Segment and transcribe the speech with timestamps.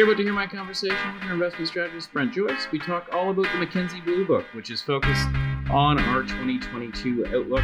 [0.00, 2.68] You're about to hear my conversation with our investment strategist, Brent Joyce.
[2.72, 5.26] We talk all about the Mackenzie Blue Book, which is focused
[5.70, 7.62] on our 2022 outlook.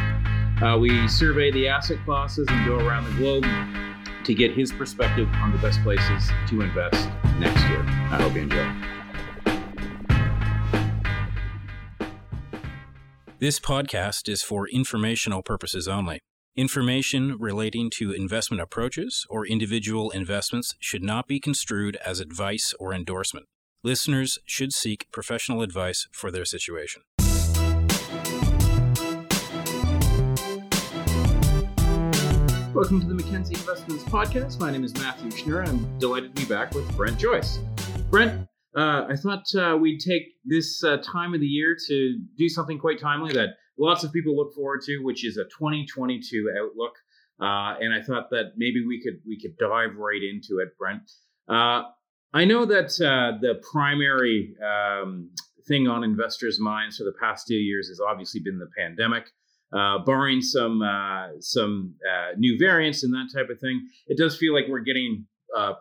[0.61, 3.43] Uh, we survey the asset classes and go around the globe
[4.23, 7.09] to get his perspective on the best places to invest
[7.39, 7.81] next year.
[7.81, 8.71] I hope you enjoy.
[13.39, 16.19] This podcast is for informational purposes only.
[16.57, 22.95] Information relating to investment approaches or individual investments should not be construed as advice or
[22.95, 23.45] endorsement.
[23.83, 27.03] Listeners should seek professional advice for their situation.
[32.73, 34.59] Welcome to the Mackenzie Investments Podcast.
[34.59, 37.59] My name is Matthew Schnurr, and I'm delighted to be back with Brent Joyce.
[38.09, 42.49] Brent, uh, I thought uh, we'd take this uh, time of the year to do
[42.49, 46.93] something quite timely that lots of people look forward to, which is a 2022 outlook.
[47.39, 51.11] Uh, and I thought that maybe we could we could dive right into it, Brent.
[51.47, 51.83] Uh,
[52.33, 55.29] I know that uh, the primary um,
[55.67, 59.29] thing on investors' minds for the past two years has obviously been the pandemic.
[59.71, 64.37] Uh, barring some uh, some uh, new variants and that type of thing, it does
[64.37, 65.25] feel like we're getting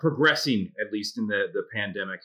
[0.00, 2.20] progressing at least in the the pandemic.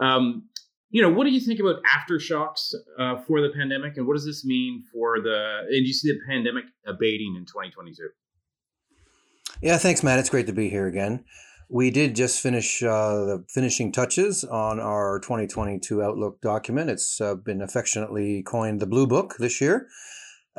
[0.00, 0.48] Um,
[0.92, 4.26] you know, what do you think about aftershocks uh, for the pandemic, and what does
[4.26, 5.60] this mean for the?
[5.60, 8.10] And do you see the pandemic abating in 2022?
[9.62, 10.18] Yeah, thanks, Matt.
[10.18, 11.24] It's great to be here again.
[11.70, 16.90] We did just finish uh, the finishing touches on our 2022 Outlook document.
[16.90, 19.88] It's uh, been affectionately coined the Blue Book this year.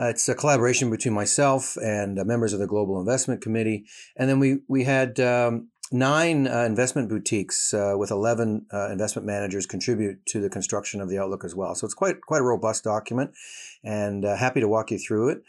[0.02, 3.86] Uh, it's a collaboration between myself and uh, members of the Global Investment Committee,
[4.18, 9.26] and then we we had um, nine uh, investment boutiques uh, with 11 uh, investment
[9.26, 11.76] managers contribute to the construction of the outlook as well.
[11.76, 13.32] So it's quite quite a robust document,
[13.84, 15.44] and uh, happy to walk you through it.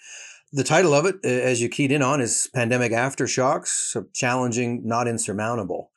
[0.52, 5.08] The title of it, as you keyed in on, is "Pandemic Aftershocks: so Challenging, Not
[5.08, 5.91] Insurmountable."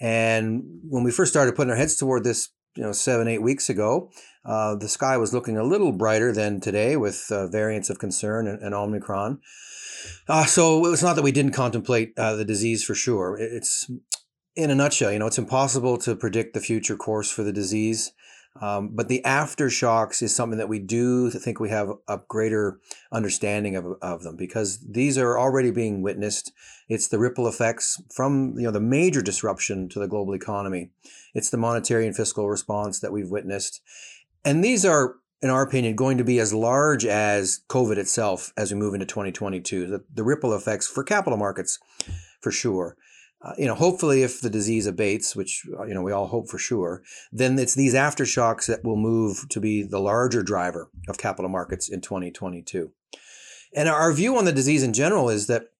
[0.00, 3.70] And when we first started putting our heads toward this, you know, seven eight weeks
[3.70, 4.10] ago,
[4.44, 8.48] uh, the sky was looking a little brighter than today with uh, variants of concern
[8.48, 9.40] and, and Omicron.
[10.28, 13.36] Uh, so it's not that we didn't contemplate uh, the disease for sure.
[13.38, 13.90] It's
[14.54, 18.12] in a nutshell, you know, it's impossible to predict the future course for the disease.
[18.60, 22.80] Um, but the aftershocks is something that we do think we have a greater
[23.10, 26.52] understanding of, of them because these are already being witnessed.
[26.88, 30.90] It's the ripple effects from you know the major disruption to the global economy.
[31.34, 33.80] It's the monetary and fiscal response that we've witnessed,
[34.44, 38.72] and these are in our opinion, going to be as large as COVID itself as
[38.72, 39.86] we move into 2022.
[39.86, 41.78] The, the ripple effects for capital markets,
[42.40, 42.96] for sure.
[43.44, 46.48] Uh, you know, hopefully, if the disease abates, which uh, you know we all hope
[46.48, 47.02] for sure,
[47.32, 51.88] then it's these aftershocks that will move to be the larger driver of capital markets
[51.88, 52.92] in 2022.
[53.74, 55.71] And our view on the disease in general is that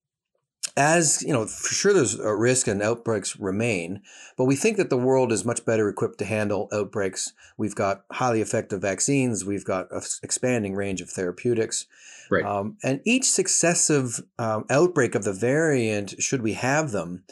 [0.75, 4.01] as you know, for sure, there's a risk and outbreaks remain,
[4.37, 7.33] but we think that the world is much better equipped to handle outbreaks.
[7.57, 9.45] We've got highly effective vaccines.
[9.45, 11.85] We've got an expanding range of therapeutics.
[12.31, 12.43] Right.
[12.43, 17.23] Um, and each successive um, outbreak of the variant, should we have them,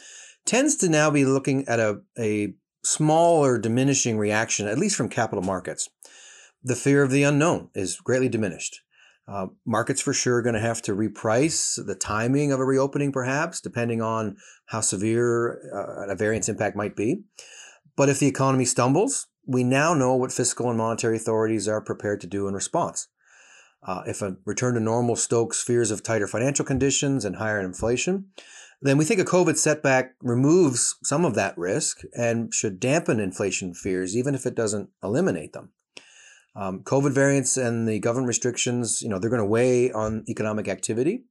[0.44, 2.54] tends to now be looking at a, a
[2.84, 5.88] smaller diminishing reaction, at least from capital markets.
[6.62, 8.81] The fear of the unknown is greatly diminished.
[9.28, 13.12] Uh, markets for sure are going to have to reprice the timing of a reopening,
[13.12, 17.22] perhaps, depending on how severe uh, a variance impact might be.
[17.96, 22.20] But if the economy stumbles, we now know what fiscal and monetary authorities are prepared
[22.22, 23.08] to do in response.
[23.84, 28.26] Uh, if a return to normal stokes fears of tighter financial conditions and higher inflation,
[28.80, 33.74] then we think a COVID setback removes some of that risk and should dampen inflation
[33.74, 35.70] fears, even if it doesn't eliminate them.
[36.54, 40.68] Um, COVID variants and the government restrictions, you know, they're going to weigh on economic
[40.68, 41.24] activity,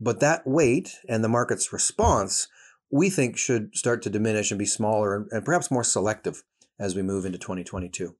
[0.00, 2.48] but that weight and the market's response,
[2.90, 6.42] we think, should start to diminish and be smaller and perhaps more selective
[6.78, 8.16] as we move into 2022.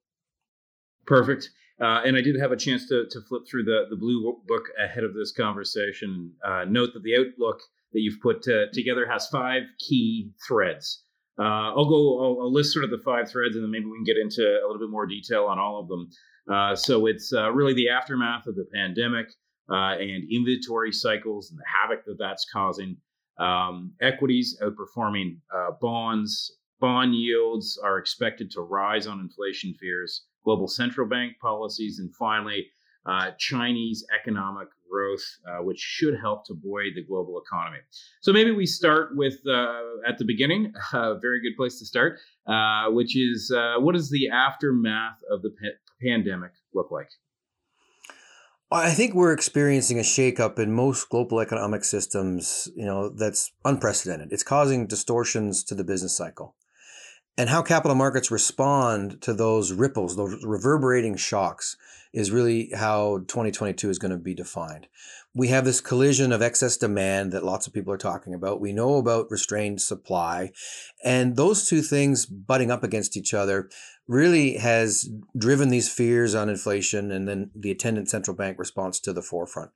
[1.07, 1.51] Perfect.
[1.81, 4.65] Uh, and I did have a chance to, to flip through the, the blue book
[4.79, 6.33] ahead of this conversation.
[6.45, 7.61] Uh, note that the outlook
[7.93, 11.03] that you've put uh, together has five key threads.
[11.39, 13.97] Uh, I'll go, I'll, I'll, list sort of the five threads and then maybe we
[13.97, 16.11] can get into a little bit more detail on all of them.
[16.51, 19.29] Uh, so it's uh, really the aftermath of the pandemic
[19.71, 22.97] uh, and inventory cycles and the havoc that that's causing.
[23.39, 26.59] Um, equities outperforming uh, bonds.
[26.81, 30.27] Bond yields are expected to rise on inflation fears.
[30.45, 32.67] Global central bank policies, and finally,
[33.07, 37.79] uh, Chinese economic growth, which should help to buoy the global economy.
[38.21, 42.87] So maybe we start with at the beginning, a very good place to start, uh,
[42.91, 47.09] which is uh, what does the aftermath of the pa- pandemic look like?
[48.71, 54.33] I think we're experiencing a shakeup in most global economic systems, you know, that's unprecedented.
[54.33, 56.55] It's causing distortions to the business cycle.
[57.39, 61.77] and how capital markets respond to those ripples, those reverberating shocks,
[62.13, 64.87] is really how 2022 is going to be defined.
[65.35, 68.61] We have this collision of excess demand that lots of people are talking about.
[68.61, 70.53] We know about restrained supply.
[71.03, 73.71] And those two things butting up against each other
[74.07, 79.13] really has driven these fears on inflation and then the attendant central bank response to
[79.13, 79.71] the forefront.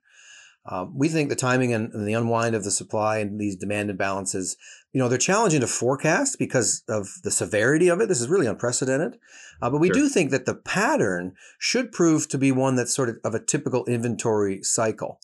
[0.69, 3.89] Um, we think the timing and, and, the unwind of the supply and these demand
[3.89, 4.57] imbalances,
[4.91, 8.09] you know, they're challenging to forecast because of the severity of it.
[8.09, 9.17] This is really unprecedented.
[9.61, 9.95] Uh, but we sure.
[9.95, 13.39] do think that the pattern should prove to be one that's sort of, of a
[13.39, 15.21] typical inventory cycle.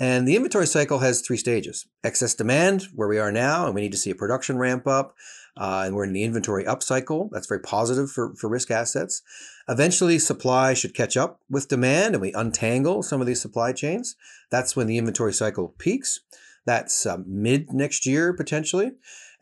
[0.00, 3.80] And the inventory cycle has three stages excess demand, where we are now, and we
[3.80, 5.14] need to see a production ramp up.
[5.56, 7.28] Uh, and we're in the inventory upcycle.
[7.32, 9.22] That's very positive for, for risk assets.
[9.68, 14.14] Eventually, supply should catch up with demand and we untangle some of these supply chains.
[14.52, 16.20] That's when the inventory cycle peaks.
[16.64, 18.92] That's uh, mid next year, potentially.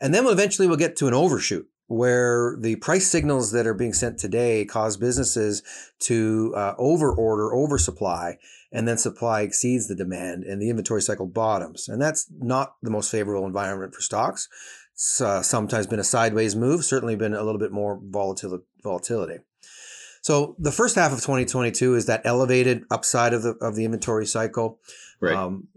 [0.01, 3.73] And then we'll eventually we'll get to an overshoot where the price signals that are
[3.73, 5.63] being sent today cause businesses
[5.99, 8.37] to uh, over order, oversupply,
[8.71, 11.87] and then supply exceeds the demand and the inventory cycle bottoms.
[11.87, 14.49] And that's not the most favorable environment for stocks.
[14.93, 19.43] It's uh, sometimes been a sideways move, certainly been a little bit more volatility.
[20.27, 24.25] So the first half of 2022 is that elevated upside of the of the inventory
[24.25, 24.77] cycle.
[25.21, 25.33] Right.
[25.33, 25.69] Um,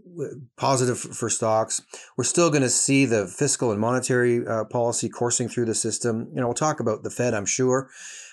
[0.57, 1.81] positive for stocks.
[2.17, 6.27] We're still going to see the fiscal and monetary uh, policy coursing through the system.
[6.33, 7.89] You know, we'll talk about the Fed, I'm sure.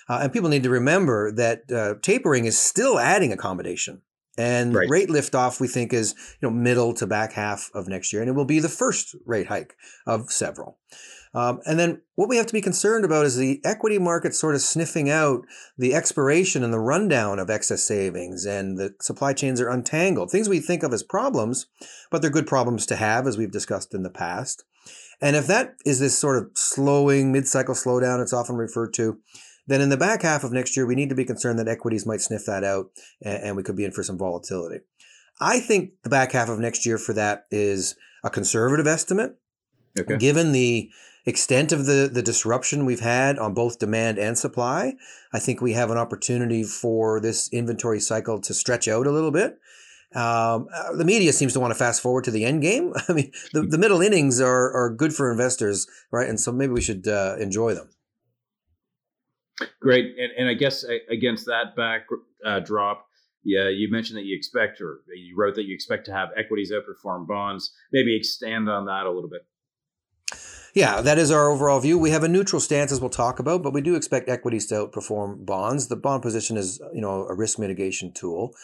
[0.09, 4.01] Uh, and people need to remember that uh, tapering is still adding accommodation.
[4.37, 4.89] And right.
[4.89, 8.27] rate liftoff, we think, is you know middle to back half of next year, and
[8.27, 9.73] it will be the first rate hike
[10.05, 10.79] of several.
[11.33, 14.55] Um, and then what we have to be concerned about is the equity market sort
[14.55, 15.45] of sniffing out
[15.77, 20.31] the expiration and the rundown of excess savings, and the supply chains are untangled.
[20.31, 21.67] Things we think of as problems,
[22.09, 24.63] but they're good problems to have, as we've discussed in the past.
[25.21, 29.19] And if that is this sort of slowing, mid cycle slowdown, it's often referred to,
[29.67, 32.05] then in the back half of next year, we need to be concerned that equities
[32.05, 32.87] might sniff that out
[33.21, 34.79] and, and we could be in for some volatility.
[35.39, 39.35] I think the back half of next year for that is a conservative estimate.
[39.97, 40.17] Okay.
[40.17, 40.89] Given the
[41.25, 44.93] extent of the, the disruption we've had on both demand and supply,
[45.33, 49.31] I think we have an opportunity for this inventory cycle to stretch out a little
[49.31, 49.59] bit.
[50.15, 52.93] Um, uh, the media seems to want to fast forward to the end game.
[53.09, 56.27] I mean, the, the middle innings are, are good for investors, right?
[56.27, 57.89] And so maybe we should uh, enjoy them.
[59.81, 60.15] Great.
[60.17, 63.01] And, and I guess against that backdrop, uh,
[63.43, 66.71] yeah, you mentioned that you expect, or you wrote that you expect to have equities
[66.71, 67.71] outperform bonds.
[67.91, 69.41] Maybe expand on that a little bit.
[70.79, 71.99] Yeah, that is our overall view.
[71.99, 74.75] We have a neutral stance, as we'll talk about, but we do expect equities to
[74.75, 75.89] outperform bonds.
[75.89, 78.55] The bond position is, you know, a risk mitigation tool.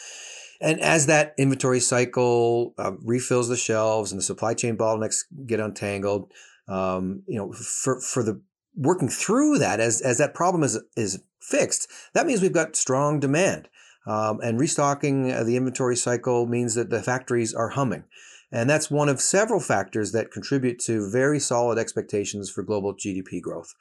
[0.61, 5.59] And as that inventory cycle uh, refills the shelves and the supply chain bottlenecks get
[5.59, 6.31] untangled,
[6.69, 8.39] um, you know, for for the
[8.77, 13.19] working through that as as that problem is is fixed, that means we've got strong
[13.19, 13.67] demand.
[14.07, 18.05] Um, and restocking the inventory cycle means that the factories are humming.
[18.51, 23.41] And that's one of several factors that contribute to very solid expectations for global GDP
[23.41, 23.73] growth.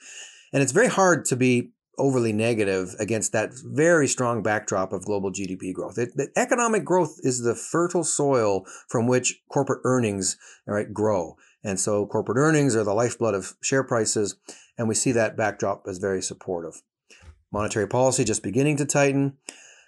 [0.53, 5.31] And it's very hard to be overly negative against that very strong backdrop of global
[5.31, 5.99] GDP growth.
[5.99, 10.37] It, economic growth is the fertile soil from which corporate earnings
[10.67, 11.37] right, grow.
[11.63, 14.37] And so corporate earnings are the lifeblood of share prices,
[14.77, 16.83] and we see that backdrop as very supportive.
[17.53, 19.39] Monetary policy just beginning to tighten.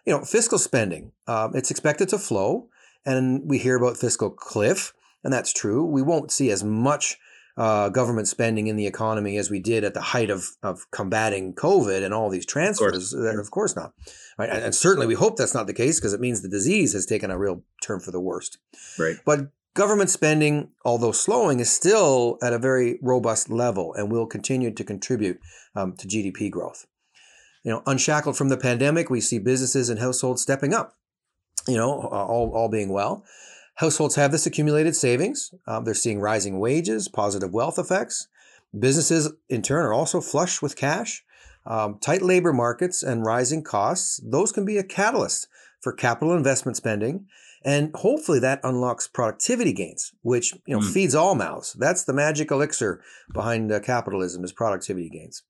[0.06, 2.68] You know, fiscal spending, um, it's expected to flow.
[3.06, 4.92] And we hear about fiscal cliff,
[5.24, 5.84] and that's true.
[5.84, 7.16] We won't see as much
[7.56, 11.54] uh, government spending in the economy as we did at the height of, of combating
[11.54, 13.14] COVID and all these transfers.
[13.14, 13.92] Of course, of course not.
[14.38, 14.50] Right?
[14.50, 17.06] And, and certainly we hope that's not the case because it means the disease has
[17.06, 18.58] taken a real turn for the worst.
[18.98, 19.16] Right.
[19.24, 24.70] But government spending, although slowing, is still at a very robust level and will continue
[24.72, 25.38] to contribute
[25.74, 26.86] um, to GDP growth.
[27.64, 30.96] You know, unshackled from the pandemic, we see businesses and households stepping up
[31.66, 33.24] you know, all, all being well.
[33.76, 35.52] Households have this accumulated savings.
[35.66, 38.28] Um, they're seeing rising wages, positive wealth effects.
[38.78, 41.24] Businesses, in turn, are also flush with cash.
[41.66, 45.48] Um, tight labor markets and rising costs, those can be a catalyst
[45.80, 47.26] for capital investment spending.
[47.64, 50.92] And hopefully that unlocks productivity gains, which you know mm.
[50.92, 51.72] feeds all mouths.
[51.72, 55.42] That's the magic elixir behind uh, capitalism is productivity gains.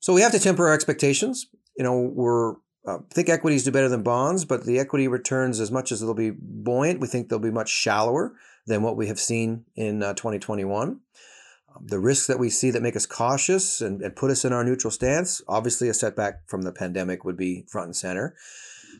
[0.00, 1.46] So we have to temper our expectations.
[1.78, 5.70] You know, we're uh, think equities do better than bonds, but the equity returns, as
[5.70, 8.34] much as they'll be buoyant, we think they'll be much shallower
[8.66, 10.88] than what we have seen in uh, 2021.
[10.88, 14.52] Um, the risks that we see that make us cautious and, and, put us in
[14.52, 18.34] our neutral stance, obviously, a setback from the pandemic would be front and center.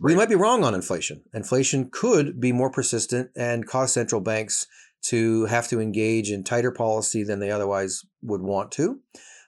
[0.00, 0.12] Right.
[0.12, 1.23] We might be wrong on inflation.
[1.35, 4.67] Inflation could be more persistent and cause central banks
[5.03, 9.00] to have to engage in tighter policy than they otherwise would want to.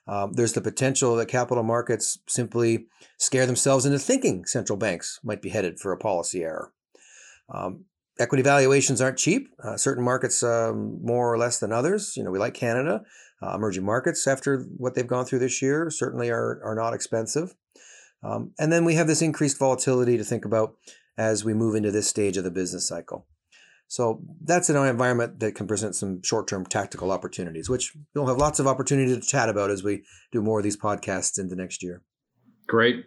[0.07, 2.87] Um, there's the potential that capital markets simply
[3.17, 6.71] scare themselves into thinking central banks might be headed for a policy error.
[7.53, 7.85] Um,
[8.19, 9.49] equity valuations aren't cheap.
[9.63, 12.15] Uh, certain markets um, more or less than others.
[12.15, 13.03] You know, we like Canada.
[13.41, 17.53] Uh, emerging markets, after what they've gone through this year, certainly are are not expensive.
[18.23, 20.73] Um, and then we have this increased volatility to think about
[21.17, 23.27] as we move into this stage of the business cycle.
[23.87, 28.59] So that's an environment that can present some short-term tactical opportunities, which we'll have lots
[28.59, 32.01] of opportunity to chat about as we do more of these podcasts into next year.
[32.67, 33.05] Great.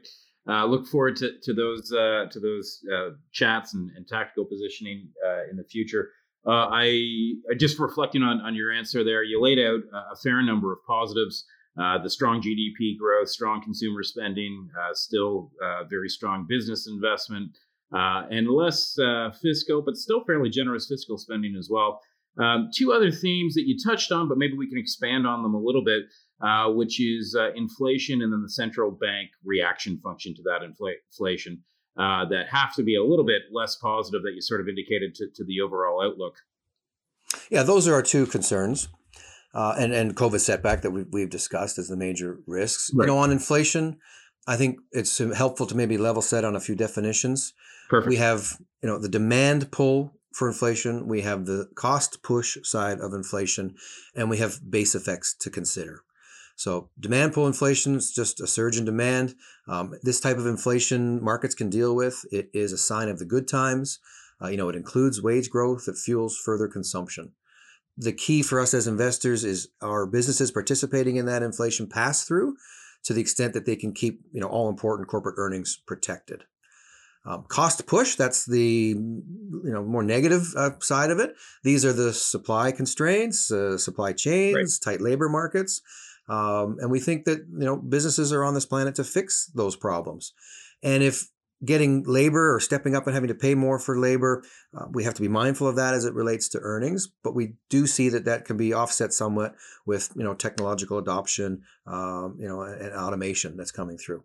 [0.49, 5.09] Uh, look forward to, to those uh, to those uh, chats and, and, tactical positioning
[5.25, 6.09] uh, in the future.
[6.47, 9.23] Uh, I just reflecting on, on your answer there.
[9.23, 11.45] You laid out a fair number of positives.
[11.79, 15.53] Uh, the strong GDP growth, strong consumer spending, still
[15.91, 17.57] very strong business investment,
[17.93, 18.97] and less
[19.43, 22.01] fiscal, but still fairly generous fiscal spending as well.
[22.39, 25.55] Um, two other themes that you touched on, but maybe we can expand on them
[25.55, 26.05] a little bit
[26.43, 30.95] uh, which is uh, inflation and then the central bank reaction function to that infl-
[31.13, 31.63] inflation
[31.99, 35.15] uh, that have to be a little bit less positive that you sort of indicated
[35.15, 36.37] to, to the overall outlook.
[37.51, 38.89] Yeah, those are our two concerns.
[39.53, 42.91] Uh, and, and COVID setback that we've, we've discussed as the major risks.
[42.95, 43.05] Right.
[43.05, 43.99] You know, on inflation,
[44.47, 47.53] I think it's helpful to maybe level set on a few definitions.
[47.91, 48.09] Perfect.
[48.09, 53.01] We have, you know, the demand pull for inflation, we have the cost push side
[53.01, 53.75] of inflation,
[54.15, 56.03] and we have base effects to consider.
[56.55, 59.35] So demand pull inflation is just a surge in demand.
[59.67, 62.25] Um, this type of inflation markets can deal with.
[62.31, 63.99] It is a sign of the good times.
[64.41, 67.33] Uh, you know, it includes wage growth that fuels further consumption.
[67.97, 72.57] The key for us as investors is our businesses participating in that inflation pass through
[73.03, 76.45] to the extent that they can keep, you know, all important corporate earnings protected.
[77.27, 81.35] Um, cost push, that's the you know more negative uh, side of it.
[81.63, 84.93] These are the supply constraints, uh, supply chains, right.
[84.93, 85.83] tight labor markets.
[86.29, 89.77] Um, and we think that you know businesses are on this planet to fix those
[89.77, 90.33] problems.
[90.83, 91.29] And if
[91.63, 94.43] getting labor or stepping up and having to pay more for labor,
[94.75, 97.09] uh, we have to be mindful of that as it relates to earnings.
[97.23, 101.63] But we do see that that can be offset somewhat with you know technological adoption,
[101.87, 104.25] um, you know, and automation that's coming through.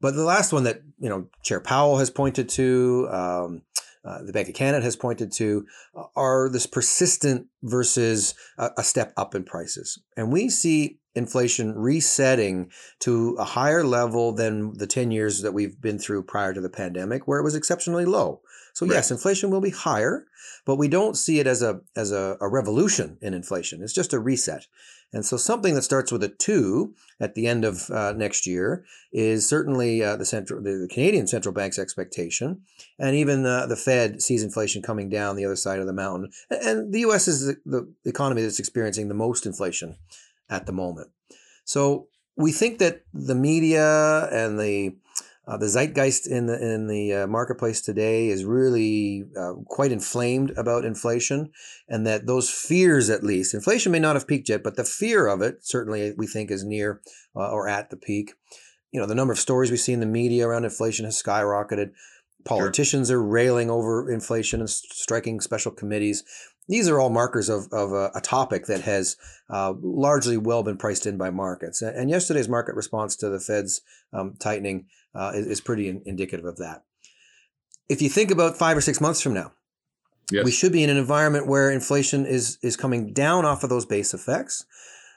[0.00, 3.08] But the last one that you know Chair Powell has pointed to.
[3.10, 3.62] Um,
[4.02, 8.82] uh, the Bank of Canada has pointed to uh, are this persistent versus a, a
[8.82, 10.00] step up in prices.
[10.16, 15.80] And we see inflation resetting to a higher level than the 10 years that we've
[15.80, 18.40] been through prior to the pandemic where it was exceptionally low.
[18.74, 18.94] So right.
[18.94, 20.26] yes, inflation will be higher,
[20.64, 23.82] but we don't see it as a as a, a revolution in inflation.
[23.82, 24.66] It's just a reset.
[25.12, 28.84] And so something that starts with a two at the end of uh, next year
[29.12, 32.62] is certainly uh, the central, the, Canadian central bank's expectation,
[32.98, 36.30] and even the, the Fed sees inflation coming down the other side of the mountain.
[36.48, 37.26] And the U.S.
[37.26, 39.96] is the economy that's experiencing the most inflation
[40.48, 41.08] at the moment.
[41.64, 44.96] So we think that the media and the
[45.50, 50.52] uh, the zeitgeist in the in the uh, marketplace today is really uh, quite inflamed
[50.56, 51.50] about inflation,
[51.88, 55.26] and that those fears, at least, inflation may not have peaked yet, but the fear
[55.26, 57.00] of it certainly we think is near
[57.34, 58.34] uh, or at the peak.
[58.92, 61.90] You know, the number of stories we see in the media around inflation has skyrocketed.
[62.44, 63.18] Politicians sure.
[63.18, 66.24] are railing over inflation and striking special committees
[66.70, 69.16] these are all markers of, of a, a topic that has
[69.50, 71.82] uh, largely well been priced in by markets.
[71.82, 76.44] And yesterday's market response to the Fed's um, tightening uh, is, is, pretty in, indicative
[76.44, 76.84] of that.
[77.88, 79.52] If you think about five or six months from now,
[80.30, 80.44] yes.
[80.44, 83.84] we should be in an environment where inflation is, is coming down off of those
[83.84, 84.64] base effects.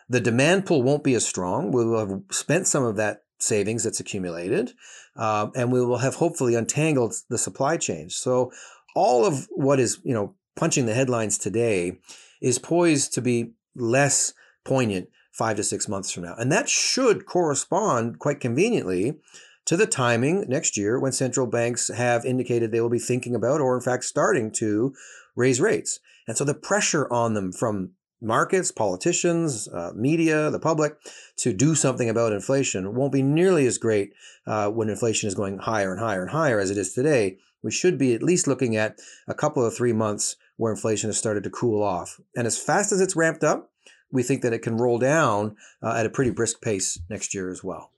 [0.10, 1.72] The demand pull won't be as strong.
[1.72, 4.74] We will have spent some of that savings that's accumulated,
[5.16, 8.10] um, and we will have hopefully untangled the supply chain.
[8.10, 8.52] So
[8.96, 12.00] all of what is you know punching the headlines today
[12.42, 14.34] is poised to be less
[14.66, 16.36] poignant five to six months from now.
[16.38, 19.20] And that should correspond quite conveniently
[19.66, 23.62] to the timing next year when central banks have indicated they will be thinking about
[23.62, 24.94] or, in fact, starting to
[25.36, 26.00] raise rates.
[26.28, 27.92] And so the pressure on them from
[28.22, 30.98] markets, politicians, uh, media, the public
[31.38, 34.14] to do something about inflation won't be nearly as great
[34.48, 37.38] uh, when inflation is going higher and higher and higher as it is today.
[37.62, 41.18] We should be at least looking at a couple of three months where inflation has
[41.18, 42.20] started to cool off.
[42.36, 43.72] And as fast as it's ramped up,
[44.12, 47.50] we think that it can roll down uh, at a pretty brisk pace next year
[47.50, 47.92] as well.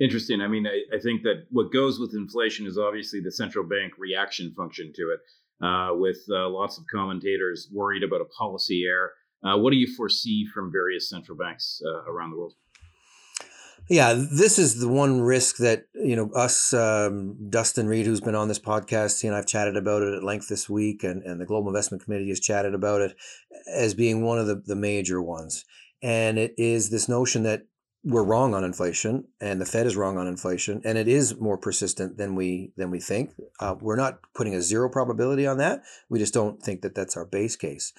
[0.00, 0.40] Interesting.
[0.40, 3.92] I mean, I, I, think that what goes with inflation is obviously the central bank
[3.98, 5.20] reaction function to it,
[5.64, 9.12] uh, with uh, lots of commentators worried about a policy error.
[9.44, 12.54] Uh, what do you foresee from various central banks uh, around the world?
[13.88, 18.34] Yeah, this is the one risk that you know us, um, Dustin Reid, who's been
[18.34, 21.40] on this podcast, he and I've chatted about it at length this week, and, and
[21.40, 23.16] the Global Investment Committee has chatted about it
[23.74, 25.64] as being one of the, the major ones.
[26.02, 27.64] And it is this notion that
[28.02, 31.58] we're wrong on inflation and the Fed is wrong on inflation and it is more
[31.58, 33.32] persistent than we than we think.
[33.58, 35.82] Uh, we're not putting a zero probability on that.
[36.08, 37.92] We just don't think that that's our base case.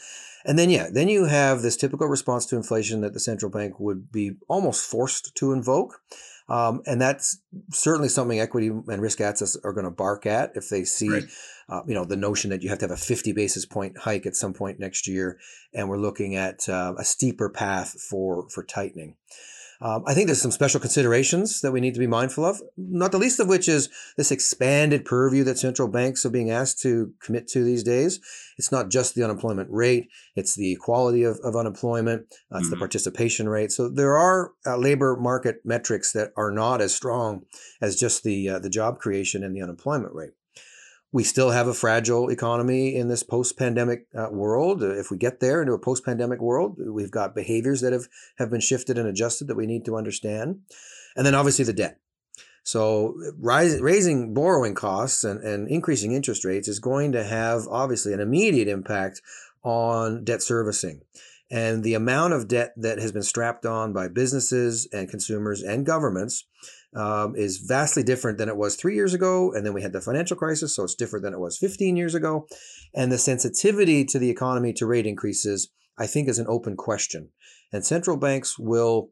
[0.43, 3.79] And then yeah, then you have this typical response to inflation that the central bank
[3.79, 6.01] would be almost forced to invoke.
[6.49, 7.39] Um, and that's
[7.71, 11.23] certainly something equity and risk assets are going to bark at if they see, right.
[11.69, 14.25] uh, you know, the notion that you have to have a 50 basis point hike
[14.25, 15.39] at some point next year,
[15.73, 19.15] and we're looking at uh, a steeper path for for tightening.
[19.81, 23.11] Um, I think there's some special considerations that we need to be mindful of, not
[23.11, 27.13] the least of which is this expanded purview that central banks are being asked to
[27.19, 28.19] commit to these days.
[28.59, 32.71] It's not just the unemployment rate, it's the quality of, of unemployment, uh, it's mm-hmm.
[32.71, 33.71] the participation rate.
[33.71, 37.41] So there are uh, labor market metrics that are not as strong
[37.81, 40.33] as just the, uh, the job creation and the unemployment rate
[41.11, 44.81] we still have a fragile economy in this post-pandemic uh, world.
[44.81, 48.61] If we get there into a post-pandemic world, we've got behaviors that have, have been
[48.61, 50.61] shifted and adjusted that we need to understand.
[51.15, 51.99] And then obviously the debt.
[52.63, 58.13] So rise, raising borrowing costs and, and increasing interest rates is going to have obviously
[58.13, 59.21] an immediate impact
[59.63, 61.01] on debt servicing.
[61.49, 65.85] And the amount of debt that has been strapped on by businesses and consumers and
[65.85, 66.45] governments
[66.95, 69.51] um, is vastly different than it was three years ago.
[69.53, 72.15] And then we had the financial crisis, so it's different than it was 15 years
[72.15, 72.47] ago.
[72.93, 77.29] And the sensitivity to the economy to rate increases, I think, is an open question.
[77.71, 79.11] And central banks will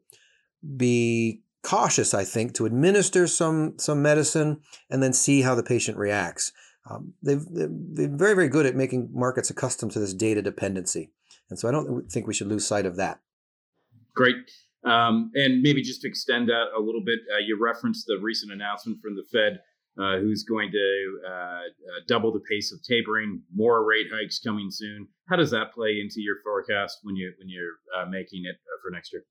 [0.76, 4.60] be cautious, I think, to administer some some medicine
[4.90, 6.52] and then see how the patient reacts.
[6.88, 11.10] Um, they've, they've been very, very good at making markets accustomed to this data dependency.
[11.48, 13.20] And so I don't think we should lose sight of that.
[14.14, 14.50] Great.
[14.84, 18.52] Um, and maybe just to extend that a little bit, uh, you referenced the recent
[18.52, 19.60] announcement from the Fed,
[19.98, 21.60] uh, who's going to uh, uh
[22.06, 25.06] double the pace of tapering, more rate hikes coming soon.
[25.28, 28.78] How does that play into your forecast when you when you're uh, making it uh,
[28.82, 29.24] for next year?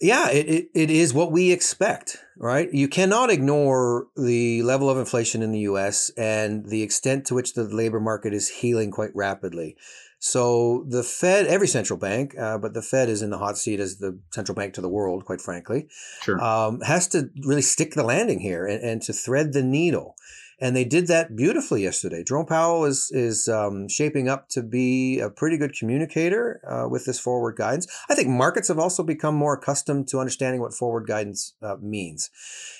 [0.00, 2.72] Yeah, it, it, it is what we expect, right?
[2.72, 7.54] You cannot ignore the level of inflation in the US and the extent to which
[7.54, 9.76] the labor market is healing quite rapidly.
[10.18, 13.80] So the Fed, every central bank, uh, but the Fed is in the hot seat
[13.80, 15.88] as the central bank to the world, quite frankly,
[16.22, 16.42] sure.
[16.42, 20.16] um, has to really stick the landing here and, and to thread the needle
[20.58, 22.24] and they did that beautifully yesterday.
[22.24, 27.04] Jerome Powell is is um, shaping up to be a pretty good communicator uh, with
[27.04, 27.86] this forward guidance.
[28.08, 32.30] I think markets have also become more accustomed to understanding what forward guidance uh, means,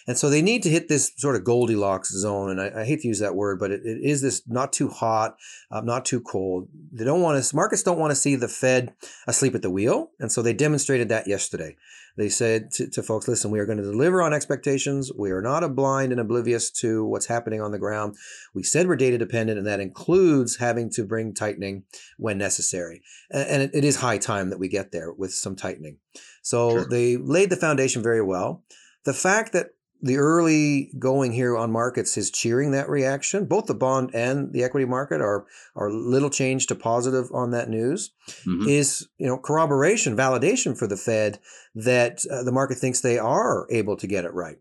[0.06, 2.50] and so they need to hit this sort of Goldilocks zone.
[2.50, 4.88] And I, I hate to use that word, but it, it is this not too
[4.88, 5.36] hot,
[5.70, 6.68] uh, not too cold.
[6.92, 7.56] They don't want to.
[7.56, 8.94] Markets don't want to see the Fed
[9.26, 11.76] asleep at the wheel, and so they demonstrated that yesterday.
[12.16, 15.12] They said to, to folks, listen, we are going to deliver on expectations.
[15.16, 18.16] We are not blind and oblivious to what's happening on the ground.
[18.54, 21.84] We said we're data dependent, and that includes having to bring tightening
[22.16, 23.02] when necessary.
[23.30, 25.98] And, it, it is high time that we get there with some tightening.
[26.42, 26.88] So sure.
[26.88, 28.64] they laid the foundation very well.
[29.04, 29.68] The fact that
[30.02, 33.46] the early going here on markets is cheering that reaction.
[33.46, 37.68] Both the bond and the equity market are are little change to positive on that
[37.68, 38.12] news.
[38.46, 38.68] Mm-hmm.
[38.68, 41.38] Is you know corroboration, validation for the Fed
[41.74, 44.58] that uh, the market thinks they are able to get it right,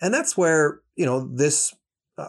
[0.00, 1.74] and that's where you know this.
[2.16, 2.28] Uh,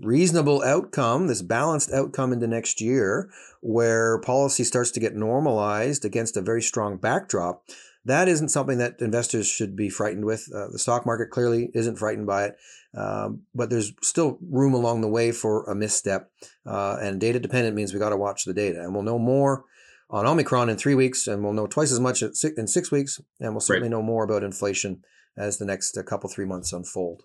[0.00, 3.28] reasonable outcome, this balanced outcome into next year,
[3.60, 7.64] where policy starts to get normalized against a very strong backdrop,
[8.08, 10.48] that isn't something that investors should be frightened with.
[10.54, 12.56] Uh, the stock market clearly isn't frightened by it,
[12.96, 16.30] um, but there's still room along the way for a misstep.
[16.66, 19.64] Uh, and data dependent means we got to watch the data, and we'll know more
[20.10, 23.52] on Omicron in three weeks, and we'll know twice as much in six weeks, and
[23.52, 23.96] we'll certainly right.
[23.96, 25.02] know more about inflation
[25.36, 27.24] as the next uh, couple three months unfold.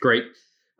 [0.00, 0.24] Great.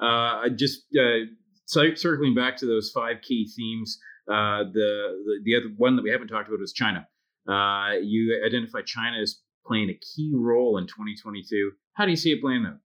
[0.00, 1.27] Uh, just uh,
[1.66, 4.00] circling back to those five key themes.
[4.27, 7.07] Uh, the, the the other one that we haven't talked about is China.
[7.48, 11.72] Uh, you identify China as playing a key role in 2022.
[11.94, 12.78] How do you see it playing out?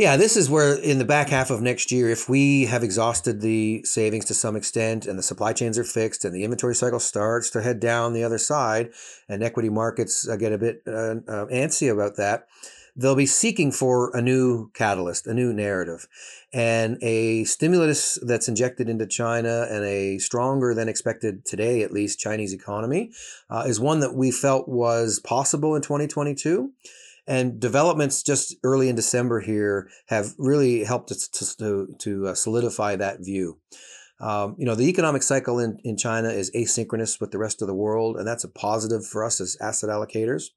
[0.00, 3.42] Yeah, this is where in the back half of next year, if we have exhausted
[3.42, 7.00] the savings to some extent and the supply chains are fixed and the inventory cycle
[7.00, 8.92] starts to head down the other side
[9.28, 12.46] and equity markets uh, get a bit uh, uh, antsy about that,
[13.00, 16.06] they'll be seeking for a new catalyst, a new narrative.
[16.52, 22.18] And a stimulus that's injected into China and a stronger than expected today, at least,
[22.18, 23.12] Chinese economy
[23.48, 26.72] uh, is one that we felt was possible in 2022.
[27.26, 32.34] And developments just early in December here have really helped us to, to, to uh,
[32.34, 33.58] solidify that view.
[34.20, 37.68] Um, you know, the economic cycle in, in China is asynchronous with the rest of
[37.68, 40.50] the world, and that's a positive for us as asset allocators.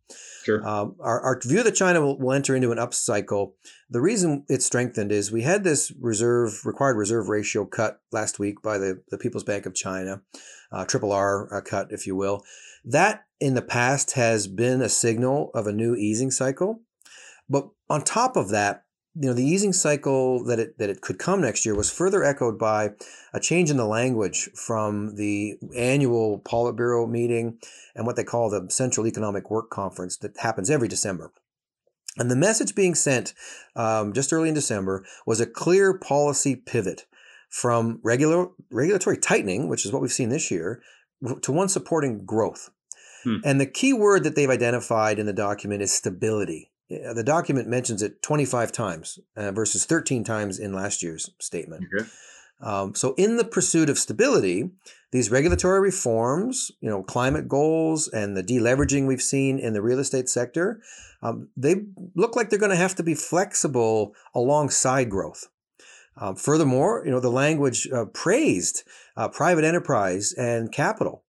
[0.44, 0.68] Sure.
[0.68, 3.54] Um, our, our view that China will, will enter into an upcycle,
[3.90, 8.62] the reason it's strengthened is we had this reserve required reserve ratio cut last week
[8.62, 10.22] by the, the People's Bank of China,
[10.72, 12.44] uh, triple R uh, cut, if you will.
[12.84, 16.82] That in the past has been a signal of a new easing cycle.
[17.50, 18.84] But on top of that,
[19.16, 22.24] you know, the easing cycle that it that it could come next year was further
[22.24, 22.92] echoed by
[23.34, 27.60] a change in the language from the annual Politburo meeting
[27.96, 31.32] and what they call the Central Economic Work Conference that happens every December.
[32.18, 33.34] And the message being sent
[33.76, 37.06] um, just early in December was a clear policy pivot
[37.50, 40.82] from regular regulatory tightening, which is what we've seen this year,
[41.42, 42.72] to one supporting growth.
[43.24, 43.38] Hmm.
[43.44, 46.72] And the key word that they've identified in the document is stability.
[47.14, 51.86] The document mentions it 25 times uh, versus 13 times in last year's statement.
[51.94, 52.10] Okay.
[52.62, 54.70] Um, so, in the pursuit of stability,
[55.12, 60.00] these regulatory reforms, you know, climate goals, and the deleveraging we've seen in the real
[60.00, 60.82] estate sector,
[61.22, 61.76] um, they
[62.16, 65.48] look like they're going to have to be flexible alongside growth.
[66.16, 68.84] Um, furthermore, you know, the language uh, praised
[69.18, 71.24] uh, private enterprise and capital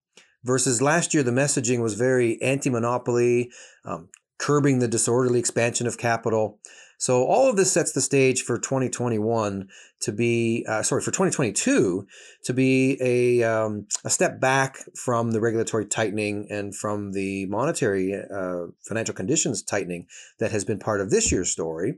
[0.45, 3.51] versus last year, the messaging was very anti-monopoly,
[3.85, 6.59] um, curbing the disorderly expansion of capital.
[6.99, 9.69] So all of this sets the stage for 2021
[10.01, 12.07] to be, uh, sorry, for 2022
[12.45, 18.15] to be a, um, a step back from the regulatory tightening and from the monetary
[18.15, 20.07] uh, financial conditions tightening
[20.39, 21.95] that has been part of this year's story.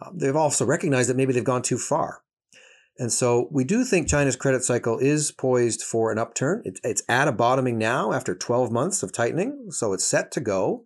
[0.00, 2.22] Uh, they've also recognized that maybe they've gone too far.
[2.98, 6.62] And so we do think China's credit cycle is poised for an upturn.
[6.64, 10.40] It, it's at a bottoming now after 12 months of tightening, so it's set to
[10.40, 10.84] go.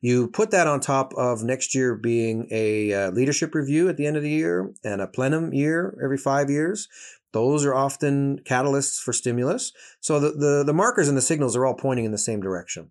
[0.00, 4.06] You put that on top of next year being a uh, leadership review at the
[4.06, 6.88] end of the year and a plenum year every five years.
[7.32, 9.72] Those are often catalysts for stimulus.
[10.00, 12.90] So the, the, the markers and the signals are all pointing in the same direction.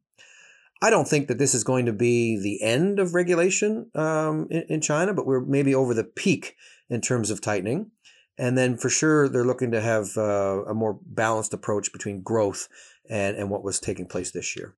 [0.82, 4.64] I don't think that this is going to be the end of regulation um, in,
[4.70, 6.56] in China, but we're maybe over the peak
[6.90, 7.92] in terms of tightening.
[8.38, 12.70] And then for sure, they're looking to have uh, a more balanced approach between growth
[13.10, 14.76] and, and what was taking place this year.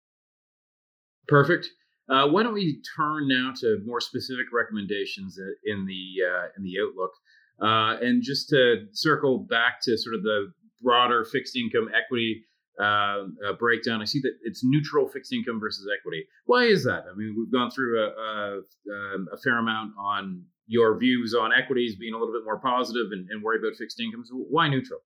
[1.28, 1.70] Perfect.
[2.10, 6.74] Uh, why don't we turn now to more specific recommendations in the uh, in the
[6.82, 7.12] outlook,
[7.62, 12.44] uh, and just to circle back to sort of the broader fixed income equity
[12.82, 14.02] uh, uh, breakdown.
[14.02, 16.26] I see that it's neutral fixed income versus equity.
[16.46, 17.04] Why is that?
[17.12, 18.58] I mean, we've gone through a, a,
[19.16, 23.08] um, a fair amount on your views on equities being a little bit more positive
[23.12, 24.24] and, and worry about fixed income.
[24.26, 25.02] So why neutral?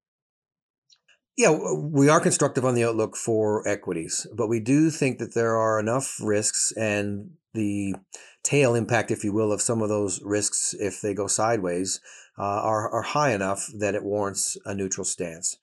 [1.37, 5.57] Yeah, we are constructive on the outlook for equities, but we do think that there
[5.57, 7.95] are enough risks and the
[8.41, 11.99] tail impact, if you will, of some of those risks, if they go sideways,
[12.39, 15.57] uh, are, are high enough that it warrants a neutral stance.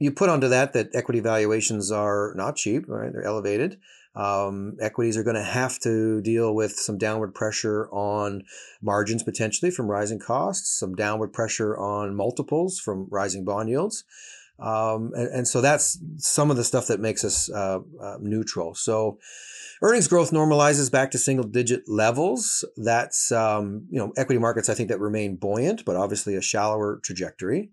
[0.00, 3.12] You put onto that that equity valuations are not cheap, right?
[3.12, 3.78] They're elevated.
[4.16, 8.42] Um, equities are going to have to deal with some downward pressure on
[8.82, 14.02] margins potentially from rising costs, some downward pressure on multiples from rising bond yields.
[14.58, 18.74] Um, and, and, so that's some of the stuff that makes us uh, uh, neutral.
[18.74, 19.18] So
[19.80, 22.64] earnings growth normalizes back to single digit levels.
[22.76, 27.00] That's, um, you know, equity markets, I think that remain buoyant, but obviously a shallower
[27.02, 27.70] trajectory.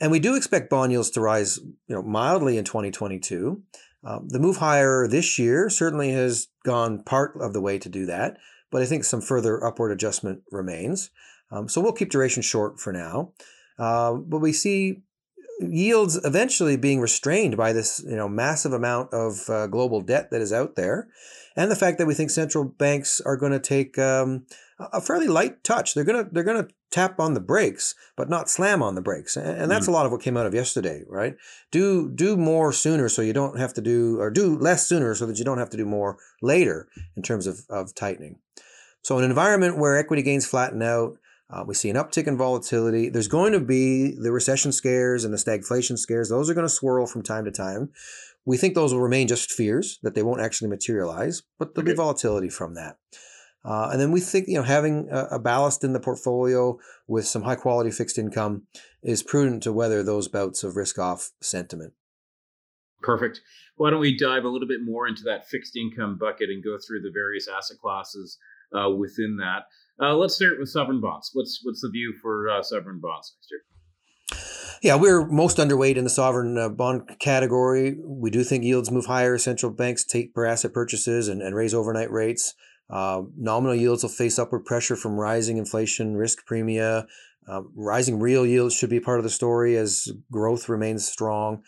[0.00, 3.62] And we do expect bond yields to rise, you know, mildly in 2022.
[4.02, 8.06] Um, the move higher this year certainly has gone part of the way to do
[8.06, 8.38] that,
[8.70, 11.10] but I think some further upward adjustment remains.
[11.50, 13.32] Um, so we'll keep duration short for now.
[13.78, 15.02] Uh, but we see
[15.60, 20.40] yields eventually being restrained by this you know massive amount of uh, global debt that
[20.40, 21.08] is out there
[21.56, 24.46] and the fact that we think central banks are going to take um,
[24.78, 25.94] a fairly light touch.
[25.94, 29.00] They're going to they're going to tap on the brakes but not slam on the
[29.00, 29.90] brakes and that's mm.
[29.90, 31.36] a lot of what came out of yesterday right?
[31.70, 35.26] Do do more sooner so you don't have to do or do less sooner so
[35.26, 38.38] that you don't have to do more later in terms of, of tightening.
[39.02, 41.16] So an environment where equity gains flatten out
[41.52, 43.08] uh, we see an uptick in volatility.
[43.08, 46.28] There's going to be the recession scares and the stagflation scares.
[46.28, 47.90] Those are going to swirl from time to time.
[48.44, 51.92] We think those will remain just fears, that they won't actually materialize, but there'll okay.
[51.92, 52.96] be volatility from that.
[53.64, 57.26] Uh, and then we think you know having a, a, ballast in the portfolio with
[57.26, 58.62] some high quality fixed income
[59.02, 61.92] is prudent to weather those bouts of risk off sentiment.
[63.02, 63.42] Perfect.
[63.76, 66.78] Why don't we dive a little bit more into that fixed income bucket and go
[66.78, 68.38] through the various asset classes
[68.76, 69.64] uh, within that?
[70.02, 71.30] Uh, let's start with sovereign bonds.
[71.34, 73.60] What's what's the view for uh, sovereign bonds next year?
[74.82, 77.98] Yeah, we're most underweight in the sovereign uh, bond category.
[78.02, 79.36] We do think yields move higher.
[79.36, 82.54] Central banks take per asset purchases and, and raise overnight rates.
[82.88, 87.06] Uh, nominal yields will face upward pressure from rising inflation risk premia.
[87.46, 91.62] Um, rising real yields should be part of the story as growth remains strong.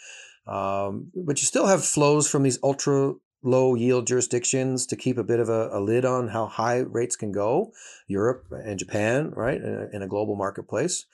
[0.46, 3.12] Um, but you still have flows from these ultra
[3.42, 7.16] low yield jurisdictions to keep a bit of a, a, lid on how high rates
[7.16, 7.72] can go,
[8.06, 11.06] Europe and Japan, right, in a, in a global marketplace.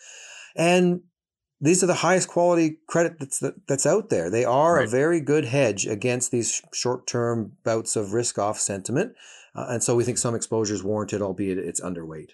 [0.57, 1.03] And
[1.61, 4.31] these are the highest quality credit that's that's out there.
[4.31, 4.87] They are right.
[4.87, 9.14] a very good hedge against these short-term bouts of risk-off sentiment,
[9.55, 12.31] uh, and so we think some exposure is warranted, albeit it's underweight.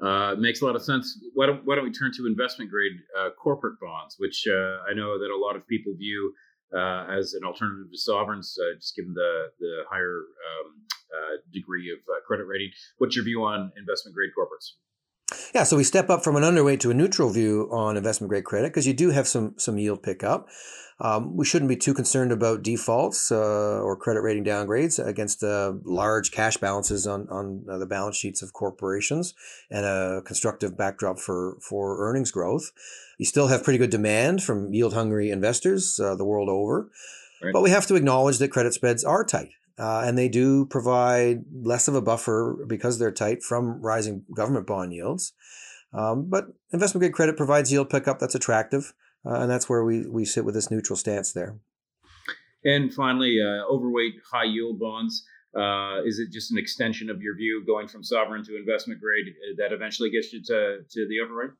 [0.00, 1.18] Uh, makes a lot of sense.
[1.34, 4.94] Why don't, why don't we turn to investment grade uh, corporate bonds, which uh, I
[4.94, 6.32] know that a lot of people view
[6.74, 10.74] uh, as an alternative to sovereigns, uh, just given the the higher um,
[11.12, 12.70] uh, degree of credit rating.
[12.98, 14.74] What's your view on investment grade corporates?
[15.54, 18.44] Yeah, so we step up from an underweight to a neutral view on investment grade
[18.44, 20.48] credit because you do have some some yield pickup.
[21.00, 25.74] Um, we shouldn't be too concerned about defaults uh, or credit rating downgrades against uh,
[25.84, 29.32] large cash balances on on uh, the balance sheets of corporations
[29.70, 32.72] and a constructive backdrop for for earnings growth.
[33.16, 36.90] You still have pretty good demand from yield hungry investors uh, the world over,
[37.42, 37.52] right.
[37.52, 39.50] but we have to acknowledge that credit spreads are tight.
[39.78, 44.66] Uh, and they do provide less of a buffer because they're tight from rising government
[44.66, 45.32] bond yields.
[45.92, 48.92] Um, but investment grade credit provides yield pickup that's attractive,
[49.24, 51.58] uh, and that's where we, we sit with this neutral stance there.
[52.64, 55.24] And finally, uh, overweight high yield bonds.
[55.56, 59.26] Uh, is it just an extension of your view going from sovereign to investment grade
[59.28, 61.50] uh, that eventually gets you to, to the overweight?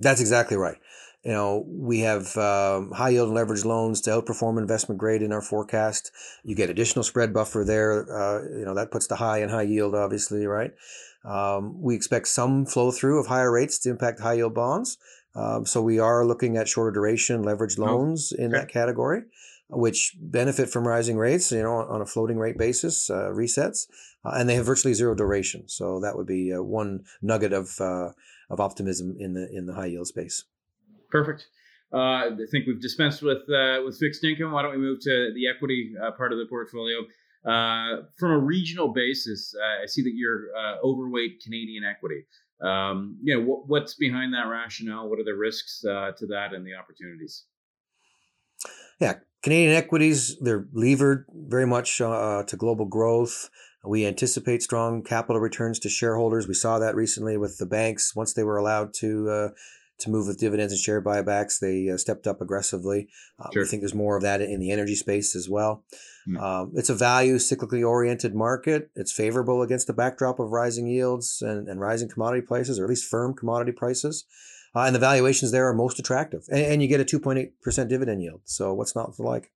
[0.00, 0.76] That's exactly right.
[1.24, 5.32] You know, we have um, high yield and leverage loans to outperform investment grade in
[5.32, 6.12] our forecast.
[6.44, 8.06] You get additional spread buffer there.
[8.10, 10.72] Uh, you know, that puts the high and high yield, obviously, right?
[11.24, 14.96] Um, we expect some flow through of higher rates to impact high yield bonds.
[15.34, 18.44] Um, so we are looking at shorter duration leverage oh, loans oh, okay.
[18.44, 19.22] in that category,
[19.68, 23.86] which benefit from rising rates, you know, on a floating rate basis, uh, resets,
[24.24, 25.68] uh, and they have virtually zero duration.
[25.68, 28.10] So that would be uh, one nugget of uh,
[28.50, 30.44] of optimism in the in the high yield space.
[31.10, 31.46] Perfect.
[31.92, 34.52] Uh, I think we've dispensed with uh, with fixed income.
[34.52, 36.98] Why don't we move to the equity uh, part of the portfolio?
[37.46, 42.26] Uh, from a regional basis, uh, I see that you're uh, overweight Canadian equity.
[42.60, 45.08] Um, you know, what, what's behind that rationale?
[45.08, 47.44] What are the risks to that and the opportunities?
[49.00, 53.48] Yeah, Canadian equities, they're levered very much to global growth.
[53.84, 56.48] We anticipate strong capital returns to shareholders.
[56.48, 58.14] We saw that recently with the banks.
[58.16, 59.52] Once they were allowed to
[60.00, 61.58] to move with dividends and share buybacks.
[61.58, 63.08] They uh, stepped up aggressively.
[63.38, 63.62] Uh, sure.
[63.62, 65.84] We think there's more of that in the energy space as well.
[66.28, 66.40] Mm.
[66.40, 68.90] Um, it's a value cyclically oriented market.
[68.94, 72.90] It's favorable against the backdrop of rising yields and, and rising commodity prices, or at
[72.90, 74.24] least firm commodity prices.
[74.74, 76.44] Uh, and the valuations there are most attractive.
[76.48, 78.42] And, and you get a 2.8% dividend yield.
[78.44, 79.50] So what's not to like?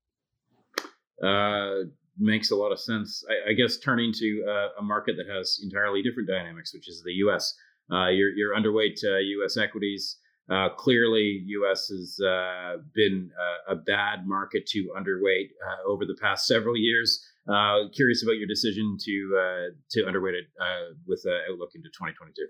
[1.22, 1.84] Uh,
[2.18, 3.24] makes a lot of sense.
[3.28, 7.02] I, I guess turning to uh, a market that has entirely different dynamics, which is
[7.04, 7.54] the U.S.
[7.92, 9.56] Uh, you're, you're underweight U.S.
[9.56, 10.18] Uh, equities.
[10.50, 11.88] Uh, clearly, U.S.
[11.88, 13.30] has uh, been
[13.68, 17.24] a, a, bad market to underweight uh, over the past several years.
[17.48, 21.88] Uh, curious about your decision to uh, to underweight it uh, with an outlook into
[21.90, 22.46] 2022.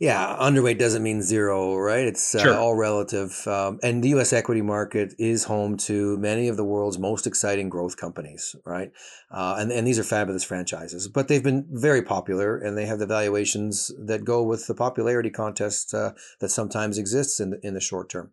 [0.00, 2.06] Yeah, underweight doesn't mean zero, right?
[2.06, 2.54] It's uh, sure.
[2.54, 3.44] all relative.
[3.48, 4.32] Um, and the U.S.
[4.32, 8.92] equity market is home to many of the world's most exciting growth companies, right?
[9.28, 13.00] Uh, and, and these are fabulous franchises, but they've been very popular and they have
[13.00, 17.74] the valuations that go with the popularity contest uh, that sometimes exists in the, in
[17.74, 18.30] the short term.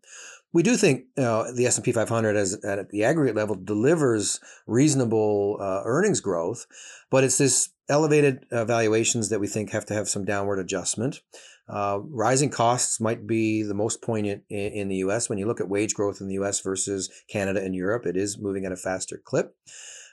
[0.55, 6.21] We do think the S&P 500 as at the aggregate level delivers reasonable uh, earnings
[6.21, 6.65] growth,
[7.11, 11.19] but it's this elevated uh, valuations that we think have to have some downward adjustment.
[11.67, 15.27] Uh, rising costs might be the most poignant in, in, the US.
[15.27, 18.37] When you look at wage growth in the US versus Canada and Europe, it is
[18.37, 19.57] moving at a faster clip.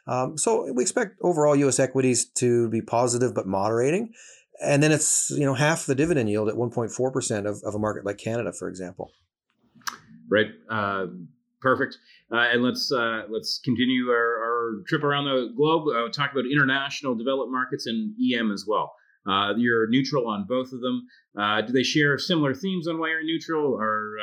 [0.09, 4.13] Um, so we expect overall US equities to be positive but moderating.
[4.61, 8.05] And then it's you know half the dividend yield at 1.4% of, of a market
[8.05, 9.13] like Canada, for example.
[10.33, 10.47] Right.
[10.71, 11.09] Uh,
[11.61, 11.99] perfect.
[12.33, 15.89] Uh, and let's uh, let's continue our, our, trip around the globe.
[15.89, 18.95] Uh, talk about international developed markets and EM as well.
[19.29, 21.07] Uh, you're neutral on both of them.
[21.39, 24.17] Uh, do they share similar themes on why you're neutral, or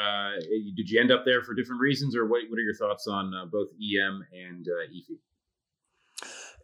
[0.75, 3.31] did you end up there for different reasons, or what, what are your thoughts on
[3.51, 5.19] both EM and EAFE?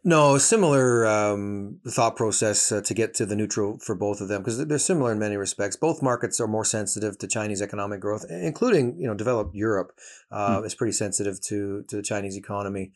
[0.04, 4.42] No, similar um, thought process uh, to get to the neutral for both of them
[4.42, 5.76] because they're similar in many respects.
[5.76, 9.92] Both markets are more sensitive to Chinese economic growth, including you know developed Europe
[10.30, 10.66] uh, mm.
[10.66, 12.92] is pretty sensitive to to the Chinese economy.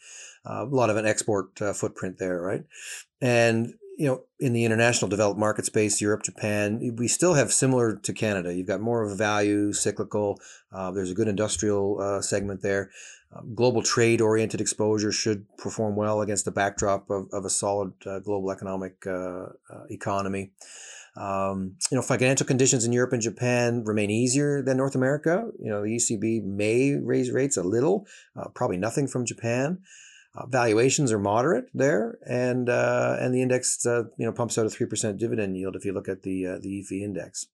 [0.49, 2.65] Uh, a lot of an export uh, footprint there, right?
[3.21, 7.97] And you know, in the international developed market space, Europe, Japan, we still have similar
[7.97, 8.55] to Canada.
[8.55, 10.41] You've got more of a value, cyclical.
[10.73, 12.91] Uh, there's a good industrial uh, segment there.
[13.33, 17.93] Um, global trade oriented exposure should perform well against the backdrop of, of a solid
[18.05, 20.51] uh, global economic uh, uh, economy.
[21.17, 25.49] Um, you know, financial conditions in Europe and Japan remain easier than North America.
[25.61, 29.79] You know, the ECB may raise rates a little, uh, probably nothing from Japan.
[30.35, 34.71] Uh, valuations are moderate there, and uh, and the index you know pumps out a
[34.71, 37.47] three percent dividend yield if you look at the the EAFE index.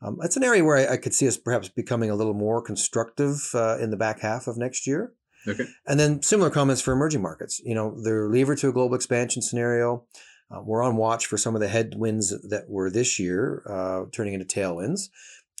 [0.00, 2.62] Um, that's an area where I, I, could see us perhaps becoming a little more
[2.62, 5.12] constructive uh, in the back half of next year.
[5.46, 5.66] Okay.
[5.86, 7.60] And then similar comments for emerging markets.
[7.64, 10.04] You know, they're levered to a global expansion scenario.
[10.50, 14.34] Uh, we're on watch for some of the headwinds that were this year uh, turning
[14.34, 15.08] into tailwinds.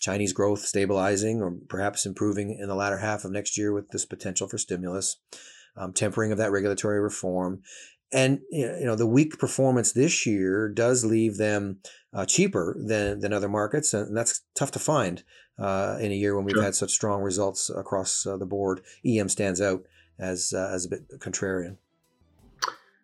[0.00, 4.04] Chinese growth stabilizing or perhaps improving in the latter half of next year with this
[4.04, 5.16] potential for stimulus,
[5.76, 7.62] um, tempering of that regulatory reform.
[8.10, 11.80] And you know the weak performance this year does leave them
[12.12, 15.22] uh, cheaper than, than other markets, and that's tough to find
[15.58, 16.62] uh, in a year when we've sure.
[16.62, 18.80] had such strong results across uh, the board.
[19.04, 19.82] EM stands out
[20.18, 21.76] as uh, as a bit contrarian.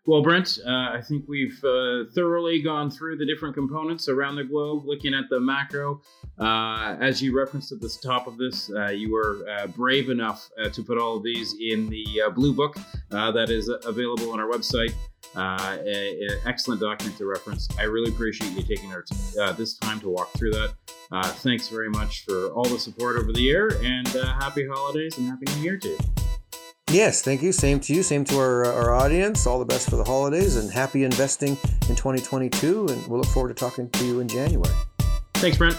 [0.06, 4.44] Well, Brent, uh, I think we've uh, thoroughly gone through the different components around the
[4.44, 6.02] globe, looking at the macro.
[6.38, 10.50] Uh, as you referenced at the top of this, uh, you were uh, brave enough
[10.62, 12.76] uh, to put all of these in the blue book
[13.08, 14.92] that is available on our website.
[15.36, 17.66] An excellent document to reference.
[17.78, 19.16] I really appreciate you taking our t-
[19.56, 20.74] this time to walk through that.
[21.36, 25.46] thanks very much for all the support over the year, and happy holidays and happy
[25.56, 26.13] New Year to you.
[26.90, 27.50] Yes, thank you.
[27.50, 28.02] Same to you.
[28.02, 29.46] Same to our, our audience.
[29.46, 31.56] All the best for the holidays and happy investing
[31.88, 32.86] in 2022.
[32.88, 34.74] And we'll look forward to talking to you in January.
[35.34, 35.76] Thanks, Brent.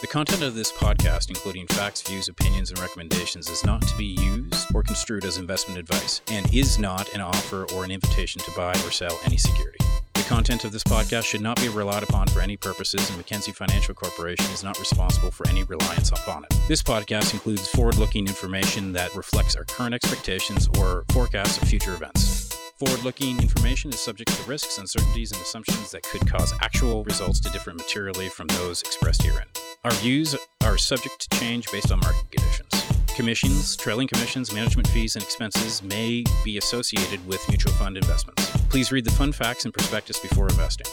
[0.00, 4.06] The content of this podcast, including facts, views, opinions, and recommendations, is not to be
[4.06, 8.50] used or construed as investment advice and is not an offer or an invitation to
[8.56, 9.78] buy or sell any security.
[10.22, 13.50] The content of this podcast should not be relied upon for any purposes, and Mackenzie
[13.50, 16.54] Financial Corporation is not responsible for any reliance upon it.
[16.68, 21.92] This podcast includes forward looking information that reflects our current expectations or forecasts of future
[21.92, 22.54] events.
[22.76, 27.40] Forward looking information is subject to risks, uncertainties, and assumptions that could cause actual results
[27.40, 29.48] to differ materially from those expressed herein.
[29.82, 32.84] Our views are subject to change based on market conditions.
[33.16, 38.51] Commissions, trailing commissions, management fees, and expenses may be associated with mutual fund investments.
[38.72, 40.86] Please read the fund facts and prospectus before investing.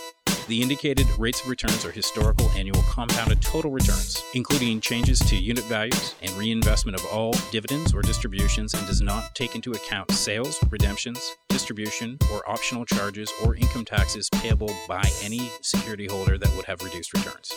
[0.50, 5.64] The indicated rates of returns are historical annual compounded total returns, including changes to unit
[5.64, 10.60] values and reinvestment of all dividends or distributions, and does not take into account sales,
[10.70, 16.66] redemptions, distribution, or optional charges or income taxes payable by any security holder that would
[16.66, 17.54] have reduced returns.